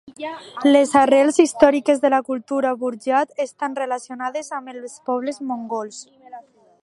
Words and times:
Les 0.67 0.93
arrels 1.01 1.35
històriques 1.43 2.01
de 2.05 2.11
la 2.13 2.21
cultura 2.29 2.71
buryat 2.85 3.37
estan 3.45 3.79
relacionades 3.81 4.51
amb 4.61 4.75
els 4.75 4.99
pobles 5.11 5.43
mongols. 5.51 6.01